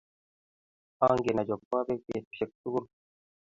[1.09, 2.85] Angen achop popek petusiek tugul